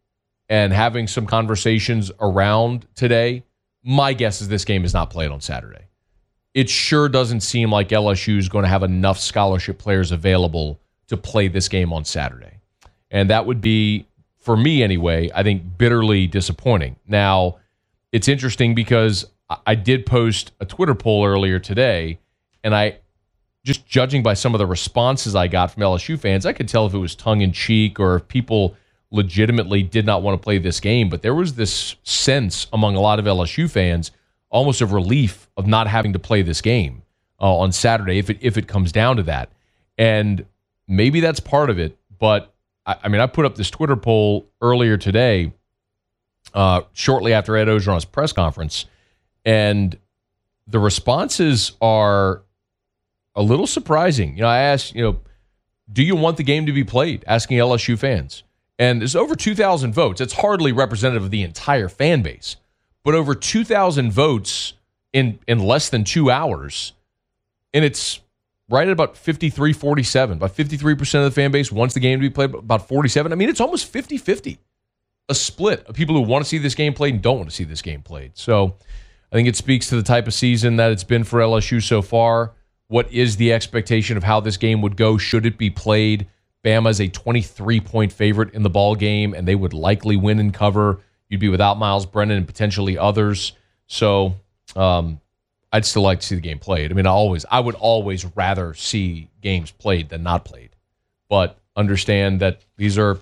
and 0.49 0.73
having 0.73 1.07
some 1.07 1.25
conversations 1.25 2.11
around 2.19 2.85
today, 2.95 3.43
my 3.83 4.13
guess 4.13 4.41
is 4.41 4.49
this 4.49 4.65
game 4.65 4.83
is 4.83 4.93
not 4.93 5.09
played 5.09 5.31
on 5.31 5.39
Saturday. 5.39 5.85
It 6.53 6.69
sure 6.69 7.09
doesn't 7.09 7.41
seem 7.41 7.71
like 7.71 7.89
LSU 7.89 8.37
is 8.37 8.49
going 8.49 8.63
to 8.63 8.69
have 8.69 8.83
enough 8.83 9.19
scholarship 9.19 9.77
players 9.77 10.11
available 10.11 10.79
to 11.07 11.17
play 11.17 11.47
this 11.47 11.67
game 11.67 11.93
on 11.93 12.05
Saturday. 12.05 12.59
And 13.11 13.29
that 13.29 13.45
would 13.45 13.61
be 13.61 14.07
for 14.39 14.55
me 14.57 14.81
anyway, 14.81 15.29
I 15.33 15.43
think 15.43 15.77
bitterly 15.77 16.27
disappointing. 16.27 16.95
Now, 17.07 17.57
it's 18.11 18.27
interesting 18.27 18.73
because 18.73 19.25
I 19.65 19.75
did 19.75 20.05
post 20.05 20.51
a 20.59 20.65
Twitter 20.65 20.95
poll 20.95 21.25
earlier 21.25 21.59
today, 21.59 22.19
and 22.63 22.75
I 22.75 22.99
just 23.63 23.85
judging 23.85 24.23
by 24.23 24.33
some 24.33 24.55
of 24.55 24.59
the 24.59 24.65
responses 24.65 25.35
I 25.35 25.47
got 25.47 25.71
from 25.71 25.83
LSU 25.83 26.17
fans, 26.17 26.45
I 26.45 26.53
could 26.53 26.67
tell 26.67 26.85
if 26.85 26.93
it 26.93 26.97
was 26.97 27.15
tongue 27.15 27.41
in 27.41 27.51
cheek 27.51 27.99
or 27.99 28.15
if 28.15 28.27
people 28.27 28.75
legitimately 29.11 29.83
did 29.83 30.05
not 30.05 30.21
want 30.21 30.39
to 30.39 30.43
play 30.43 30.57
this 30.57 30.79
game. 30.79 31.09
But 31.09 31.21
there 31.21 31.35
was 31.35 31.55
this 31.55 31.95
sense 32.03 32.67
among 32.71 32.95
a 32.95 33.01
lot 33.01 33.19
of 33.19 33.25
LSU 33.25 33.69
fans, 33.69 34.11
almost 34.49 34.81
of 34.81 34.91
relief 34.91 35.49
of 35.57 35.67
not 35.67 35.87
having 35.87 36.13
to 36.13 36.19
play 36.19 36.41
this 36.41 36.61
game 36.61 37.03
uh, 37.39 37.57
on 37.57 37.71
Saturday 37.71 38.17
if 38.17 38.29
it 38.29 38.37
if 38.41 38.57
it 38.57 38.67
comes 38.67 38.91
down 38.91 39.17
to 39.17 39.23
that. 39.23 39.51
And 39.97 40.45
maybe 40.87 41.19
that's 41.19 41.39
part 41.39 41.69
of 41.69 41.79
it, 41.79 41.97
but 42.17 42.53
I, 42.85 42.95
I 43.03 43.07
mean, 43.09 43.21
I 43.21 43.27
put 43.27 43.45
up 43.45 43.55
this 43.55 43.69
Twitter 43.69 43.95
poll 43.95 44.49
earlier 44.61 44.97
today, 44.97 45.53
uh, 46.53 46.81
shortly 46.93 47.33
after 47.33 47.55
Ed 47.55 47.67
Orgeron's 47.67 48.05
press 48.05 48.33
conference, 48.33 48.85
and 49.45 49.97
the 50.67 50.79
responses 50.79 51.73
are 51.81 52.43
a 53.35 53.41
little 53.41 53.67
surprising. 53.67 54.35
You 54.35 54.43
know, 54.43 54.49
I 54.49 54.59
asked, 54.59 54.95
you 54.95 55.01
know, 55.03 55.19
do 55.91 56.03
you 56.03 56.15
want 56.15 56.37
the 56.37 56.43
game 56.43 56.65
to 56.65 56.73
be 56.73 56.83
played? 56.83 57.23
Asking 57.27 57.57
LSU 57.57 57.97
fans. 57.97 58.43
And 58.77 59.01
there's 59.01 59.15
over 59.15 59.35
2,000 59.35 59.93
votes. 59.93 60.21
It's 60.21 60.33
hardly 60.33 60.71
representative 60.71 61.23
of 61.23 61.31
the 61.31 61.43
entire 61.43 61.89
fan 61.89 62.21
base, 62.21 62.55
but 63.09 63.15
over 63.15 63.33
2,000 63.33 64.11
votes 64.11 64.73
in, 65.13 65.39
in 65.47 65.57
less 65.57 65.89
than 65.89 66.03
two 66.03 66.29
hours. 66.29 66.93
And 67.73 67.83
it's 67.83 68.19
right 68.69 68.87
at 68.87 68.91
about 68.91 69.17
53 69.17 69.73
47. 69.73 70.37
About 70.37 70.55
53% 70.55 71.15
of 71.15 71.23
the 71.23 71.31
fan 71.31 71.49
base 71.49 71.71
wants 71.71 71.95
the 71.95 71.99
game 71.99 72.19
to 72.19 72.21
be 72.21 72.29
played, 72.29 72.53
about 72.53 72.87
47. 72.87 73.31
I 73.31 73.35
mean, 73.35 73.49
it's 73.49 73.61
almost 73.61 73.87
50 73.87 74.19
50. 74.19 74.59
A 75.27 75.33
split 75.33 75.87
of 75.87 75.95
people 75.95 76.13
who 76.13 76.21
want 76.21 76.45
to 76.45 76.47
see 76.47 76.59
this 76.59 76.75
game 76.75 76.93
played 76.93 77.15
and 77.15 77.23
don't 77.23 77.37
want 77.37 77.49
to 77.49 77.55
see 77.55 77.63
this 77.63 77.81
game 77.81 78.03
played. 78.03 78.37
So 78.37 78.75
I 79.31 79.35
think 79.35 79.47
it 79.47 79.55
speaks 79.55 79.89
to 79.89 79.95
the 79.95 80.03
type 80.03 80.27
of 80.27 80.35
season 80.35 80.75
that 80.75 80.91
it's 80.91 81.03
been 81.03 81.23
for 81.23 81.39
LSU 81.39 81.81
so 81.81 82.03
far. 82.03 82.53
What 82.89 83.11
is 83.11 83.37
the 83.37 83.53
expectation 83.53 84.17
of 84.17 84.23
how 84.23 84.39
this 84.39 84.57
game 84.57 84.83
would 84.83 84.97
go 84.97 85.17
should 85.17 85.47
it 85.47 85.57
be 85.57 85.71
played? 85.71 86.27
Bama 86.63 86.91
is 86.91 87.01
a 87.01 87.07
23 87.07 87.79
point 87.79 88.13
favorite 88.13 88.53
in 88.53 88.61
the 88.61 88.69
ball 88.69 88.93
game, 88.93 89.33
and 89.33 89.47
they 89.47 89.55
would 89.55 89.73
likely 89.73 90.15
win 90.15 90.37
and 90.37 90.53
cover. 90.53 91.01
You'd 91.29 91.39
be 91.39 91.49
without 91.49 91.77
Myles 91.77 92.05
Brennan 92.05 92.37
and 92.37 92.47
potentially 92.47 92.97
others. 92.97 93.53
So 93.87 94.35
um, 94.75 95.19
I'd 95.71 95.85
still 95.85 96.01
like 96.01 96.21
to 96.21 96.25
see 96.25 96.35
the 96.35 96.41
game 96.41 96.59
played. 96.59 96.91
I 96.91 96.95
mean, 96.95 97.05
I 97.05 97.11
always, 97.11 97.45
I 97.49 97.59
would 97.59 97.75
always 97.75 98.25
rather 98.35 98.73
see 98.73 99.29
games 99.41 99.71
played 99.71 100.09
than 100.09 100.23
not 100.23 100.45
played. 100.45 100.71
But 101.29 101.57
understand 101.75 102.39
that 102.41 102.61
these 102.77 102.97
are 102.97 103.19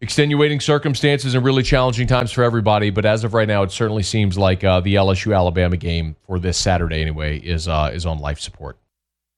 extenuating 0.00 0.60
circumstances 0.60 1.34
and 1.34 1.44
really 1.44 1.62
challenging 1.62 2.06
times 2.06 2.32
for 2.32 2.42
everybody. 2.42 2.90
But 2.90 3.04
as 3.04 3.24
of 3.24 3.34
right 3.34 3.48
now, 3.48 3.62
it 3.62 3.70
certainly 3.70 4.02
seems 4.02 4.36
like 4.38 4.64
uh, 4.64 4.80
the 4.80 4.96
LSU 4.96 5.34
Alabama 5.34 5.76
game 5.76 6.16
for 6.26 6.38
this 6.38 6.56
Saturday 6.56 7.00
anyway 7.00 7.38
is 7.38 7.68
uh, 7.68 7.90
is 7.92 8.06
on 8.06 8.18
life 8.18 8.38
support. 8.38 8.78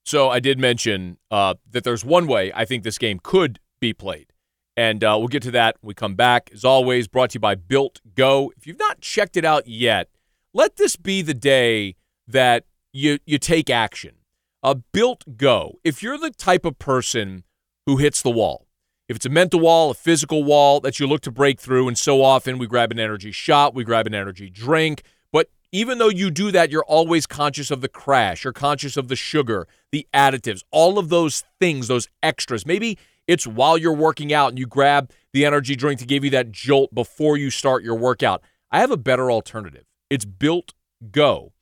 So 0.05 0.29
I 0.29 0.41
did 0.41 0.59
mention 0.59 1.19
uh, 1.31 1.55
that 1.71 1.85
there's 1.85 2.05
one 2.05 2.27
way 2.27 2.53
I 2.55 2.65
think 2.65 2.85
this 2.85 2.99
game 2.99 3.21
could 3.23 3.61
be 3.81 3.93
played. 3.93 4.30
And 4.81 5.05
uh, 5.05 5.15
we'll 5.19 5.29
get 5.29 5.43
to 5.43 5.51
that 5.51 5.77
when 5.83 5.89
we 5.89 5.95
come 5.95 6.15
back. 6.15 6.49
As 6.55 6.65
always, 6.65 7.07
brought 7.07 7.29
to 7.31 7.35
you 7.35 7.41
by 7.41 7.55
Built 7.55 8.01
Go. 8.15 8.51
If 8.57 8.67
you've 8.67 8.79
not 8.79 9.03
checked 9.03 9.37
it 9.37 9.45
out 9.45 9.69
yet, 9.69 10.09
let 10.55 10.77
this 10.77 10.97
be 10.97 11.21
the 11.21 11.35
day 11.35 11.97
that 12.27 12.65
you 12.91 13.19
you 13.27 13.37
take 13.37 13.69
action. 13.69 14.15
A 14.63 14.75
built 14.75 15.37
go. 15.37 15.79
If 15.85 16.03
you're 16.03 16.17
the 16.17 16.31
type 16.31 16.65
of 16.65 16.79
person 16.79 17.45
who 17.85 17.99
hits 17.99 18.23
the 18.23 18.31
wall, 18.31 18.69
if 19.07 19.17
it's 19.17 19.27
a 19.27 19.29
mental 19.31 19.61
wall, 19.61 19.91
a 19.91 19.95
physical 19.95 20.45
wall 20.45 20.81
that 20.81 20.99
you 20.99 21.07
look 21.07 21.21
to 21.23 21.31
break 21.31 21.61
through, 21.61 21.87
and 21.87 21.99
so 21.99 22.23
often 22.23 22.57
we 22.57 22.67
grab 22.67 22.91
an 22.91 22.99
energy 22.99 23.33
shot, 23.33 23.75
we 23.75 23.85
grab 23.85 24.07
an 24.07 24.15
energy 24.15 24.49
drink, 24.49 25.03
but 25.31 25.51
even 25.73 25.99
though 25.99 26.09
you 26.09 26.31
do 26.31 26.51
that, 26.53 26.71
you're 26.71 26.85
always 26.85 27.27
conscious 27.27 27.71
of 27.71 27.83
the 27.83 27.89
crash, 27.89 28.45
you're 28.45 28.55
conscious 28.55 28.97
of 28.97 29.09
the 29.09 29.17
sugar, 29.17 29.69
the 29.93 30.07
additives, 30.15 30.63
all 30.71 30.99
of 30.99 31.11
those 31.11 31.45
things, 31.59 31.87
those 31.89 32.09
extras. 32.23 32.65
Maybe 32.65 32.99
it's 33.31 33.47
while 33.47 33.79
you're 33.79 33.93
working 33.93 34.33
out 34.33 34.49
and 34.49 34.59
you 34.59 34.67
grab 34.67 35.13
the 35.33 35.47
energy 35.47 35.77
drink 35.77 36.01
to 36.01 36.05
give 36.05 36.25
you 36.25 36.31
that 36.31 36.51
jolt 36.51 36.93
before 36.93 37.37
you 37.37 37.49
start 37.49 37.85
your 37.85 37.95
workout. 37.95 38.43
I 38.73 38.81
have 38.81 38.91
a 38.91 38.97
better 38.97 39.31
alternative. 39.31 39.85
It's 40.11 40.25
Built 40.25 40.75
Go. 41.13 41.53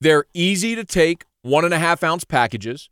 They're 0.00 0.26
easy 0.32 0.76
to 0.76 0.84
take 0.84 1.24
one 1.42 1.64
and 1.64 1.74
a 1.74 1.80
half 1.80 2.04
ounce 2.04 2.22
packages. 2.22 2.88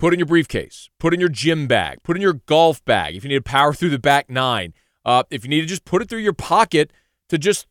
Put 0.00 0.12
in 0.12 0.18
your 0.18 0.26
briefcase, 0.26 0.90
put 0.98 1.14
in 1.14 1.20
your 1.20 1.28
gym 1.28 1.68
bag, 1.68 1.98
put 2.02 2.16
in 2.16 2.20
your 2.20 2.32
golf 2.32 2.84
bag. 2.84 3.14
If 3.14 3.22
you 3.22 3.28
need 3.28 3.36
to 3.36 3.42
power 3.42 3.72
through 3.72 3.90
the 3.90 3.98
back 4.00 4.28
nine, 4.28 4.74
uh, 5.04 5.22
if 5.30 5.44
you 5.44 5.50
need 5.50 5.60
to 5.60 5.66
just 5.66 5.84
put 5.84 6.02
it 6.02 6.08
through 6.08 6.18
your 6.18 6.32
pocket 6.32 6.92
to 7.28 7.38
just 7.38 7.68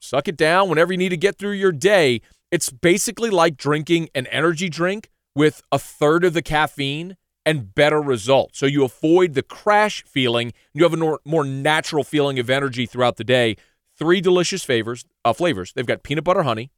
suck 0.00 0.28
it 0.28 0.38
down 0.38 0.70
whenever 0.70 0.94
you 0.94 0.98
need 0.98 1.10
to 1.10 1.18
get 1.18 1.36
through 1.36 1.52
your 1.52 1.72
day, 1.72 2.22
it's 2.50 2.70
basically 2.70 3.28
like 3.28 3.58
drinking 3.58 4.08
an 4.14 4.26
energy 4.28 4.70
drink 4.70 5.10
with 5.34 5.60
a 5.70 5.78
third 5.78 6.24
of 6.24 6.32
the 6.32 6.40
caffeine 6.40 7.18
and 7.46 7.74
better 7.74 8.02
results. 8.02 8.58
So 8.58 8.66
you 8.66 8.84
avoid 8.84 9.34
the 9.34 9.42
crash 9.42 10.02
feeling. 10.04 10.52
You 10.74 10.82
have 10.82 10.92
a 10.92 11.18
more 11.24 11.44
natural 11.44 12.02
feeling 12.02 12.38
of 12.40 12.50
energy 12.50 12.84
throughout 12.84 13.16
the 13.16 13.24
day. 13.24 13.56
Three 13.96 14.20
delicious 14.20 14.64
flavors. 14.64 15.06
Uh, 15.24 15.32
flavors. 15.32 15.72
They've 15.72 15.86
got 15.86 16.02
peanut 16.02 16.24
butter 16.24 16.42
honey, 16.42 16.72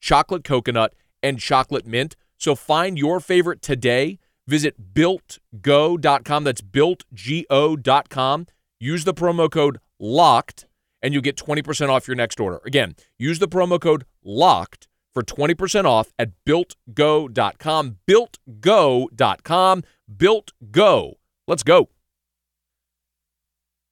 chocolate 0.00 0.42
coconut, 0.42 0.94
and 1.22 1.38
chocolate 1.38 1.86
mint. 1.86 2.16
So 2.38 2.54
find 2.54 2.98
your 2.98 3.20
favorite 3.20 3.62
today. 3.62 4.18
Visit 4.46 4.94
builtgo.com. 4.94 6.44
That's 6.44 6.62
builtgo.com. 6.62 8.46
Use 8.80 9.04
the 9.04 9.14
promo 9.14 9.50
code 9.50 9.78
LOCKED 10.00 10.64
and 11.02 11.14
you 11.14 11.20
get 11.20 11.36
20% 11.36 11.90
off 11.90 12.08
your 12.08 12.16
next 12.16 12.40
order. 12.40 12.60
Again, 12.64 12.96
use 13.18 13.38
the 13.38 13.48
promo 13.48 13.78
code 13.80 14.06
LOCKED 14.24 14.88
for 15.14 15.22
20% 15.22 15.84
off 15.84 16.12
at 16.18 16.30
builtgo.com. 16.44 17.96
Builtgo.com. 18.06 19.82
Built 20.16 20.52
Go. 20.70 21.14
Let's 21.46 21.62
go. 21.62 21.88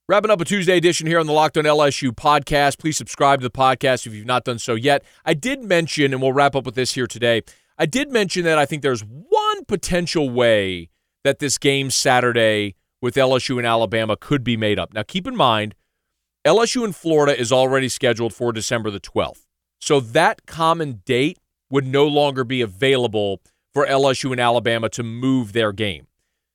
Wrapping 0.08 0.30
up 0.30 0.40
a 0.40 0.44
Tuesday 0.44 0.76
edition 0.76 1.06
here 1.06 1.20
on 1.20 1.26
the 1.26 1.32
Locked 1.32 1.56
on 1.56 1.64
LSU 1.64 2.10
podcast. 2.10 2.78
Please 2.78 2.96
subscribe 2.96 3.40
to 3.40 3.44
the 3.44 3.50
podcast 3.50 4.06
if 4.06 4.12
you've 4.12 4.26
not 4.26 4.44
done 4.44 4.58
so 4.58 4.74
yet. 4.74 5.04
I 5.24 5.32
did 5.32 5.62
mention, 5.62 6.12
and 6.12 6.20
we'll 6.20 6.32
wrap 6.32 6.56
up 6.56 6.66
with 6.66 6.74
this 6.74 6.94
here 6.94 7.06
today. 7.06 7.42
I 7.78 7.86
did 7.86 8.10
mention 8.10 8.44
that 8.44 8.58
I 8.58 8.66
think 8.66 8.82
there's 8.82 9.02
one 9.02 9.64
potential 9.64 10.28
way 10.28 10.90
that 11.24 11.38
this 11.38 11.56
game 11.56 11.90
Saturday 11.90 12.74
with 13.00 13.14
LSU 13.14 13.58
and 13.58 13.66
Alabama 13.66 14.16
could 14.16 14.42
be 14.44 14.56
made 14.56 14.78
up. 14.78 14.92
Now, 14.92 15.02
keep 15.02 15.26
in 15.26 15.36
mind, 15.36 15.74
LSU 16.44 16.84
in 16.84 16.92
Florida 16.92 17.38
is 17.38 17.52
already 17.52 17.88
scheduled 17.88 18.34
for 18.34 18.52
December 18.52 18.90
the 18.90 19.00
12th. 19.00 19.46
So 19.82 19.98
that 19.98 20.46
common 20.46 21.02
date 21.04 21.40
would 21.68 21.84
no 21.84 22.06
longer 22.06 22.44
be 22.44 22.62
available 22.62 23.42
for 23.74 23.84
LSU 23.84 24.30
and 24.30 24.40
Alabama 24.40 24.88
to 24.90 25.02
move 25.02 25.52
their 25.52 25.72
game. 25.72 26.06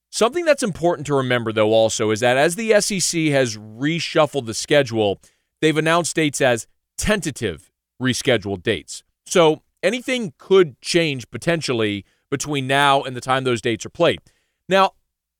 Something 0.09 0.45
that's 0.45 0.63
important 0.63 1.05
to 1.07 1.13
remember, 1.13 1.51
though, 1.51 1.73
also 1.73 2.11
is 2.11 2.21
that 2.21 2.37
as 2.37 2.55
the 2.55 2.79
SEC 2.79 3.23
has 3.25 3.57
reshuffled 3.57 4.45
the 4.45 4.53
schedule, 4.53 5.19
they've 5.59 5.75
announced 5.75 6.15
dates 6.15 6.39
as 6.39 6.67
tentative 6.97 7.69
rescheduled 8.01 8.63
dates. 8.63 9.03
So 9.25 9.61
anything 9.83 10.33
could 10.37 10.79
change 10.79 11.29
potentially 11.29 12.05
between 12.31 12.65
now 12.65 13.03
and 13.03 13.13
the 13.13 13.19
time 13.19 13.43
those 13.43 13.59
dates 13.59 13.85
are 13.85 13.89
played. 13.89 14.21
Now, 14.69 14.91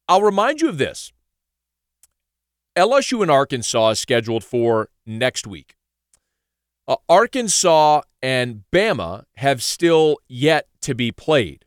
I'll 0.10 0.22
remind 0.22 0.60
you 0.60 0.67
of 0.67 0.77
this 0.77 1.13
LSU 2.75 3.22
and 3.22 3.32
Arkansas 3.32 3.91
is 3.91 4.00
scheduled 4.01 4.44
for 4.44 4.89
next 5.06 5.48
week. 5.48 5.76
Uh, 6.88 6.96
Arkansas 7.10 8.01
and 8.22 8.63
Bama 8.72 9.24
have 9.36 9.62
still 9.62 10.17
yet 10.27 10.67
to 10.82 10.96
be 10.96 11.12
played. 11.12 11.65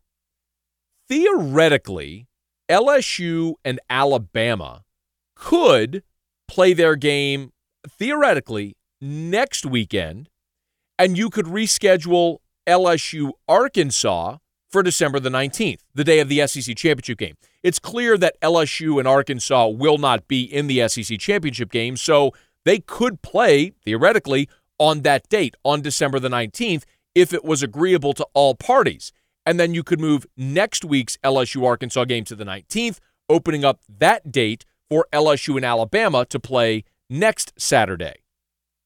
Theoretically, 1.09 2.27
LSU 2.71 3.55
and 3.65 3.81
Alabama 3.91 4.85
could 5.37 6.03
play 6.49 6.73
their 6.73 6.97
game 6.97 7.53
theoretically 7.89 8.77
next 9.01 9.67
weekend, 9.67 10.29
and 10.99 11.19
you 11.19 11.29
could 11.29 11.47
reschedule 11.47 12.39
LSU 12.67 13.33
Arkansas 13.49 14.39
for 14.71 14.83
December 14.83 15.19
the 15.19 15.31
19th, 15.31 15.81
the 15.95 16.05
day 16.05 16.21
of 16.21 16.29
the 16.29 16.47
SEC 16.47 16.77
championship 16.77 17.19
game. 17.19 17.35
It's 17.63 17.79
clear 17.79 18.17
that 18.19 18.41
LSU 18.41 18.99
and 18.99 19.09
Arkansas 19.09 19.69
will 19.69 19.99
not 19.99 20.29
be 20.29 20.43
in 20.43 20.67
the 20.67 20.89
SEC 20.89 21.19
championship 21.19 21.71
game, 21.71 21.97
so 21.97 22.33
they 22.65 22.79
could 22.79 23.23
play 23.23 23.73
theoretically 23.85 24.49
on 24.81 25.03
that 25.03 25.29
date, 25.29 25.55
on 25.63 25.83
December 25.83 26.19
the 26.19 26.29
19th, 26.29 26.83
if 27.15 27.33
it 27.33 27.45
was 27.45 27.63
agreeable 27.63 28.15
to 28.15 28.27
all 28.35 28.57
parties. 28.57 29.13
And 29.47 29.61
then 29.61 29.75
you 29.75 29.85
could 29.85 30.01
move 30.01 30.27
next 30.37 30.85
week's 30.85 31.17
LSU 31.19 31.65
Arkansas 31.65 32.05
game 32.07 32.25
to 32.25 32.35
the 32.35 32.45
19th, 32.45 32.99
opening 33.29 33.65
up 33.65 33.81
that 33.89 34.33
date 34.33 34.65
for 34.89 35.07
LSU 35.13 35.57
and 35.57 35.65
Alabama 35.65 36.25
to 36.25 36.41
play 36.41 36.85
next 37.09 37.53
Saturday. 37.57 38.25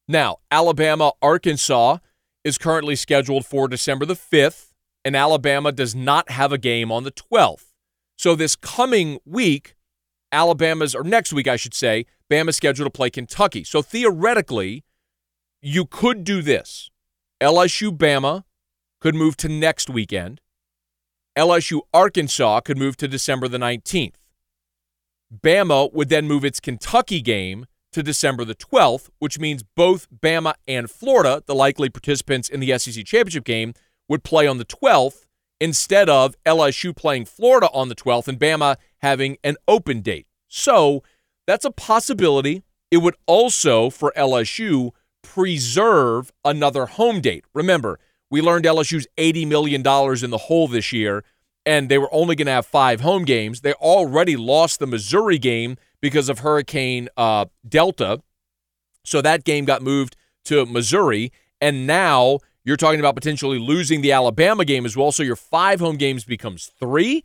Now, 0.06 0.38
Alabama 0.50 1.12
Arkansas 1.22 1.98
is 2.44 2.58
currently 2.58 2.96
scheduled 2.96 3.46
for 3.46 3.68
December 3.68 4.04
the 4.04 4.14
5th, 4.14 4.72
and 5.04 5.16
Alabama 5.16 5.72
does 5.72 5.94
not 5.94 6.30
have 6.30 6.52
a 6.52 6.58
game 6.58 6.92
on 6.92 7.04
the 7.04 7.12
12th. 7.12 7.72
So 8.18 8.34
this 8.34 8.54
coming 8.56 9.18
week, 9.24 9.74
Alabama's, 10.30 10.94
or 10.94 11.04
next 11.04 11.32
week, 11.32 11.48
I 11.48 11.56
should 11.56 11.74
say, 11.74 12.06
Bama's 12.30 12.56
scheduled 12.56 12.86
to 12.86 12.90
play 12.90 13.10
Kentucky. 13.10 13.64
So 13.64 13.82
theoretically, 13.82 14.84
you 15.64 15.87
could 15.87 16.25
do 16.25 16.42
this 16.42 16.90
LSU 17.40 17.97
Bama 17.97 18.44
could 19.00 19.14
move 19.14 19.37
to 19.38 19.49
next 19.49 19.88
weekend. 19.88 20.40
LSU 21.37 21.80
Arkansas 21.92 22.61
could 22.61 22.76
move 22.76 22.97
to 22.99 23.09
December 23.09 23.49
the 23.49 23.59
19th. 23.59 24.14
Bama 25.35 25.92
would 25.92 26.11
then 26.11 26.28
move 26.28 26.44
its 26.44 26.61
Kentucky 26.61 27.21
game 27.21 27.66
to 27.92 28.02
December 28.02 28.44
the 28.44 28.54
12th, 28.54 29.09
which 29.18 29.38
means 29.38 29.62
both 29.62 30.06
Bama 30.11 30.54
and 30.68 30.90
Florida, 30.90 31.42
the 31.47 31.54
likely 31.54 31.88
participants 31.88 32.49
in 32.49 32.61
the 32.61 32.78
SEC 32.78 33.04
championship 33.04 33.44
game, 33.44 33.73
would 34.09 34.23
play 34.23 34.47
on 34.47 34.59
the 34.59 34.64
12th 34.66 35.25
instead 35.61 36.11
of 36.11 36.37
LSU 36.44 36.94
playing 36.94 37.25
Florida 37.25 37.71
on 37.73 37.88
the 37.88 37.94
12th 37.94 38.28
and 38.28 38.38
Bama 38.38 38.76
having 38.99 39.38
an 39.42 39.56
open 39.66 40.02
date. 40.02 40.26
So 40.47 41.02
that's 41.47 41.64
a 41.64 41.71
possibility. 41.71 42.64
It 42.90 42.99
would 42.99 43.16
also, 43.26 43.90
for 43.90 44.12
LSU, 44.16 44.92
preserve 45.24 46.32
another 46.44 46.86
home 46.86 47.20
date. 47.20 47.44
Remember, 47.52 47.98
we 48.30 48.40
learned 48.40 48.64
LSU's 48.64 49.08
$80 49.18 49.48
million 49.48 49.80
in 49.80 50.30
the 50.30 50.38
hole 50.38 50.68
this 50.68 50.92
year, 50.92 51.24
and 51.66 51.88
they 51.88 51.98
were 51.98 52.12
only 52.12 52.36
going 52.36 52.46
to 52.46 52.52
have 52.52 52.66
five 52.66 53.00
home 53.00 53.24
games. 53.24 53.62
They 53.62 53.72
already 53.74 54.36
lost 54.36 54.78
the 54.78 54.86
Missouri 54.86 55.38
game 55.38 55.76
because 56.00 56.28
of 56.28 56.40
Hurricane 56.40 57.08
uh, 57.16 57.46
Delta. 57.68 58.20
So 59.04 59.20
that 59.20 59.44
game 59.44 59.64
got 59.64 59.82
moved 59.82 60.16
to 60.44 60.66
Missouri. 60.66 61.32
And 61.60 61.86
now 61.86 62.38
you're 62.64 62.76
talking 62.76 63.00
about 63.00 63.14
potentially 63.14 63.58
losing 63.58 64.02
the 64.02 64.12
Alabama 64.12 64.64
game 64.64 64.84
as 64.84 64.96
well. 64.96 65.12
So 65.12 65.22
your 65.22 65.36
five 65.36 65.80
home 65.80 65.96
games 65.96 66.24
becomes 66.24 66.70
three. 66.78 67.24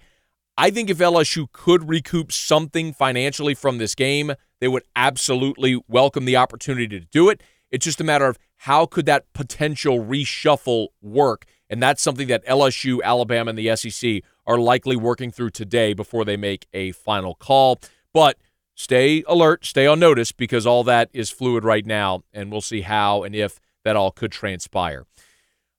I 0.57 0.71
think 0.71 0.89
if 0.89 0.97
LSU 0.97 1.49
could 1.51 1.87
recoup 1.87 2.31
something 2.31 2.93
financially 2.93 3.53
from 3.53 3.77
this 3.77 3.95
game, 3.95 4.33
they 4.59 4.67
would 4.67 4.83
absolutely 4.95 5.81
welcome 5.87 6.25
the 6.25 6.35
opportunity 6.35 6.99
to 6.99 7.05
do 7.05 7.29
it. 7.29 7.41
It's 7.71 7.85
just 7.85 8.01
a 8.01 8.03
matter 8.03 8.25
of 8.25 8.37
how 8.57 8.85
could 8.85 9.05
that 9.05 9.31
potential 9.33 9.99
reshuffle 9.99 10.87
work? 11.01 11.45
And 11.69 11.81
that's 11.81 12.01
something 12.01 12.27
that 12.27 12.45
LSU, 12.45 13.01
Alabama, 13.03 13.49
and 13.49 13.59
the 13.59 13.75
SEC 13.75 14.23
are 14.47 14.57
likely 14.57 14.95
working 14.95 15.31
through 15.31 15.51
today 15.51 15.93
before 15.93 16.25
they 16.25 16.35
make 16.37 16.67
a 16.73 16.91
final 16.91 17.35
call. 17.35 17.79
But 18.13 18.37
stay 18.75 19.23
alert, 19.27 19.65
stay 19.65 19.85
on 19.85 19.99
notice 19.99 20.31
because 20.31 20.65
all 20.65 20.83
that 20.85 21.09
is 21.13 21.29
fluid 21.29 21.63
right 21.63 21.85
now, 21.85 22.23
and 22.33 22.51
we'll 22.51 22.61
see 22.61 22.81
how 22.81 23.23
and 23.23 23.35
if 23.35 23.59
that 23.83 23.95
all 23.95 24.11
could 24.11 24.31
transpire. 24.31 25.05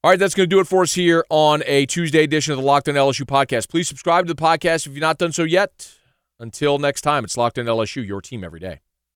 All 0.02 0.11
right, 0.11 0.18
that's 0.18 0.35
going 0.35 0.49
to 0.49 0.54
do 0.54 0.61
it 0.61 0.66
for 0.66 0.82
us 0.82 0.94
here 0.94 1.26
on 1.28 1.62
a 1.66 1.85
Tuesday 1.85 2.25
edition 2.25 2.52
of 2.52 2.59
the 2.59 2.64
Locked 2.64 2.88
On 2.88 2.94
LSU 2.94 3.26
podcast. 3.26 3.68
Please 3.68 3.87
subscribe 3.87 4.26
to 4.26 4.32
the 4.32 4.40
podcast 4.40 4.87
if 4.87 4.92
you've 4.92 5.02
not 5.02 5.18
done 5.18 5.32
so 5.32 5.42
yet. 5.42 5.92
Until 6.38 6.78
next 6.78 7.02
time, 7.02 7.23
it's 7.23 7.37
Locked 7.37 7.59
On 7.59 7.66
LSU, 7.66 8.06
your 8.06 8.23
team 8.23 8.42
every 8.42 8.61
day. 8.61 8.80